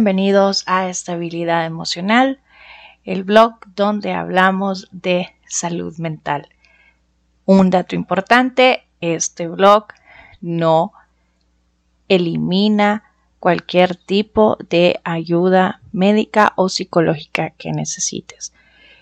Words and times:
Bienvenidos 0.00 0.62
a 0.64 0.88
Estabilidad 0.88 1.66
Emocional, 1.66 2.40
el 3.04 3.22
blog 3.22 3.56
donde 3.76 4.14
hablamos 4.14 4.88
de 4.92 5.28
salud 5.46 5.94
mental. 5.98 6.48
Un 7.44 7.68
dato 7.68 7.96
importante, 7.96 8.86
este 9.02 9.46
blog 9.46 9.88
no 10.40 10.94
elimina 12.08 13.04
cualquier 13.40 13.94
tipo 13.94 14.56
de 14.70 14.98
ayuda 15.04 15.82
médica 15.92 16.54
o 16.56 16.70
psicológica 16.70 17.50
que 17.50 17.70
necesites. 17.72 18.54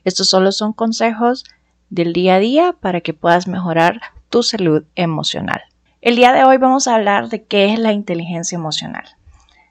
Estos 0.03 0.29
solo 0.29 0.51
son 0.51 0.73
consejos 0.73 1.45
del 1.91 2.12
día 2.12 2.35
a 2.35 2.41
día 2.41 2.73
para 2.73 3.03
que 3.03 3.15
puedas 3.15 3.46
mejorar 3.46 4.01
tu 4.30 4.43
salud 4.43 4.83
emocional. 4.96 5.62
El 6.01 6.17
día 6.17 6.33
de 6.33 6.43
hoy 6.43 6.57
vamos 6.57 6.89
a 6.89 6.96
hablar 6.96 7.29
de 7.29 7.45
qué 7.45 7.73
es 7.73 7.79
la 7.79 7.93
inteligencia 7.93 8.57
emocional. 8.57 9.18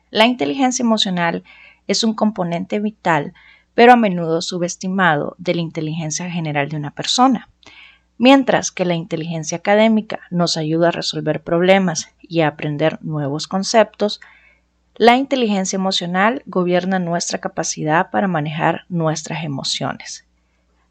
La 0.10 0.26
inteligencia 0.26 0.84
emocional 0.84 1.44
es 1.88 2.04
un 2.04 2.14
componente 2.14 2.80
vital, 2.80 3.34
pero 3.74 3.94
a 3.94 3.98
menudo 3.98 4.42
subestimado, 4.42 5.36
de 5.38 5.56
la 5.56 5.62
inteligencia 5.62 6.30
general 6.30 6.70
de 6.70 6.78
una 6.78 6.92
persona. 6.92 7.50
Mientras 8.18 8.72
que 8.72 8.86
la 8.86 8.96
inteligencia 8.96 9.60
académica 9.60 10.22
nos 10.32 10.58
ayuda 10.58 10.88
a 10.88 10.92
resolver 10.92 11.44
problemas 11.44 12.10
y 12.22 12.42
a 12.42 12.48
aprender 12.48 12.98
nuevos 13.04 13.48
conceptos, 13.48 14.20
la 14.96 15.16
inteligencia 15.16 15.76
emocional 15.76 16.42
gobierna 16.48 16.98
nuestra 16.98 17.38
capacidad 17.38 18.10
para 18.10 18.28
manejar 18.28 18.86
nuestras 18.90 19.44
emociones, 19.44 20.26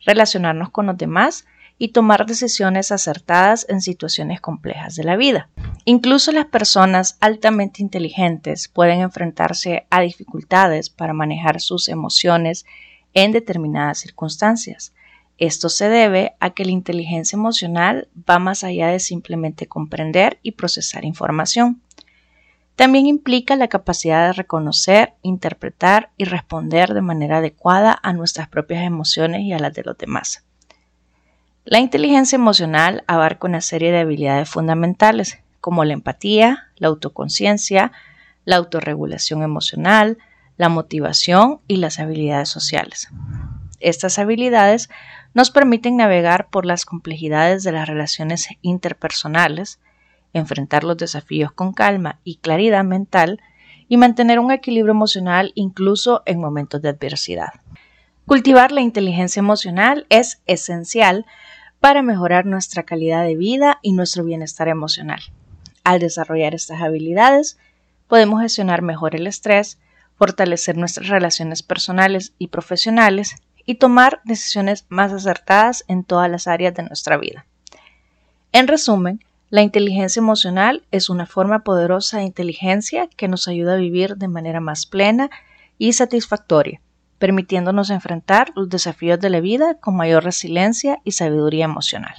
relacionarnos 0.04 0.70
con 0.70 0.86
los 0.86 0.96
demás 0.96 1.46
y 1.78 1.88
tomar 1.88 2.26
decisiones 2.26 2.92
acertadas 2.92 3.66
en 3.68 3.80
situaciones 3.80 4.40
complejas 4.40 4.94
de 4.94 5.02
la 5.04 5.16
vida. 5.16 5.48
Incluso 5.88 6.32
las 6.32 6.46
personas 6.46 7.16
altamente 7.20 7.80
inteligentes 7.80 8.66
pueden 8.66 9.02
enfrentarse 9.02 9.86
a 9.88 10.00
dificultades 10.00 10.90
para 10.90 11.12
manejar 11.12 11.60
sus 11.60 11.88
emociones 11.88 12.66
en 13.14 13.30
determinadas 13.30 14.00
circunstancias. 14.00 14.92
Esto 15.38 15.68
se 15.68 15.88
debe 15.88 16.34
a 16.40 16.50
que 16.50 16.64
la 16.64 16.72
inteligencia 16.72 17.36
emocional 17.36 18.08
va 18.28 18.40
más 18.40 18.64
allá 18.64 18.88
de 18.88 18.98
simplemente 18.98 19.68
comprender 19.68 20.40
y 20.42 20.52
procesar 20.52 21.04
información. 21.04 21.80
También 22.74 23.06
implica 23.06 23.54
la 23.54 23.68
capacidad 23.68 24.26
de 24.26 24.32
reconocer, 24.32 25.14
interpretar 25.22 26.10
y 26.16 26.24
responder 26.24 26.94
de 26.94 27.00
manera 27.00 27.36
adecuada 27.36 27.96
a 28.02 28.12
nuestras 28.12 28.48
propias 28.48 28.82
emociones 28.82 29.42
y 29.42 29.52
a 29.52 29.60
las 29.60 29.72
de 29.72 29.84
los 29.84 29.96
demás. 29.96 30.44
La 31.64 31.78
inteligencia 31.78 32.34
emocional 32.34 33.04
abarca 33.06 33.46
una 33.46 33.60
serie 33.60 33.92
de 33.92 34.00
habilidades 34.00 34.48
fundamentales 34.48 35.38
como 35.66 35.84
la 35.84 35.94
empatía, 35.94 36.68
la 36.76 36.86
autoconciencia, 36.86 37.90
la 38.44 38.54
autorregulación 38.54 39.42
emocional, 39.42 40.16
la 40.56 40.68
motivación 40.68 41.58
y 41.66 41.78
las 41.78 41.98
habilidades 41.98 42.48
sociales. 42.48 43.08
Estas 43.80 44.20
habilidades 44.20 44.90
nos 45.34 45.50
permiten 45.50 45.96
navegar 45.96 46.50
por 46.50 46.66
las 46.66 46.84
complejidades 46.84 47.64
de 47.64 47.72
las 47.72 47.88
relaciones 47.88 48.46
interpersonales, 48.62 49.80
enfrentar 50.34 50.84
los 50.84 50.98
desafíos 50.98 51.50
con 51.50 51.72
calma 51.72 52.20
y 52.22 52.36
claridad 52.36 52.84
mental 52.84 53.40
y 53.88 53.96
mantener 53.96 54.38
un 54.38 54.52
equilibrio 54.52 54.92
emocional 54.92 55.50
incluso 55.56 56.22
en 56.26 56.38
momentos 56.38 56.80
de 56.80 56.90
adversidad. 56.90 57.54
Cultivar 58.24 58.70
la 58.70 58.82
inteligencia 58.82 59.40
emocional 59.40 60.06
es 60.10 60.40
esencial 60.46 61.26
para 61.80 62.02
mejorar 62.02 62.46
nuestra 62.46 62.84
calidad 62.84 63.24
de 63.24 63.34
vida 63.34 63.80
y 63.82 63.94
nuestro 63.94 64.22
bienestar 64.22 64.68
emocional. 64.68 65.22
Al 65.86 66.00
desarrollar 66.00 66.52
estas 66.52 66.82
habilidades, 66.82 67.58
podemos 68.08 68.42
gestionar 68.42 68.82
mejor 68.82 69.14
el 69.14 69.28
estrés, 69.28 69.78
fortalecer 70.16 70.76
nuestras 70.76 71.06
relaciones 71.06 71.62
personales 71.62 72.32
y 72.38 72.48
profesionales 72.48 73.36
y 73.66 73.76
tomar 73.76 74.20
decisiones 74.24 74.84
más 74.88 75.12
acertadas 75.12 75.84
en 75.86 76.02
todas 76.02 76.28
las 76.28 76.48
áreas 76.48 76.74
de 76.74 76.82
nuestra 76.82 77.16
vida. 77.18 77.46
En 78.50 78.66
resumen, 78.66 79.20
la 79.48 79.62
inteligencia 79.62 80.18
emocional 80.18 80.82
es 80.90 81.08
una 81.08 81.24
forma 81.24 81.60
poderosa 81.60 82.18
de 82.18 82.24
inteligencia 82.24 83.08
que 83.16 83.28
nos 83.28 83.46
ayuda 83.46 83.74
a 83.74 83.76
vivir 83.76 84.16
de 84.16 84.26
manera 84.26 84.58
más 84.58 84.86
plena 84.86 85.30
y 85.78 85.92
satisfactoria, 85.92 86.80
permitiéndonos 87.18 87.90
enfrentar 87.90 88.50
los 88.56 88.68
desafíos 88.68 89.20
de 89.20 89.30
la 89.30 89.38
vida 89.38 89.76
con 89.76 89.94
mayor 89.94 90.24
resiliencia 90.24 90.98
y 91.04 91.12
sabiduría 91.12 91.66
emocional. 91.66 92.16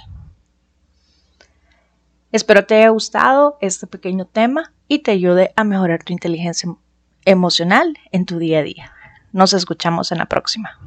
Espero 2.32 2.66
te 2.66 2.76
haya 2.76 2.90
gustado 2.90 3.58
este 3.62 3.88
pequeño 3.88 4.26
tema 4.26 4.74
y 4.88 5.00
te 5.00 5.12
ayude 5.12 5.54
a 5.56 5.64
mejorar 5.64 6.04
tu 6.04 6.12
inteligencia 6.12 6.70
emocional 7.24 7.98
en 8.12 8.26
tu 8.26 8.38
día 8.38 8.60
a 8.60 8.64
día. 8.64 8.92
Nos 9.32 9.54
escuchamos 9.54 10.12
en 10.12 10.18
la 10.18 10.26
próxima. 10.26 10.78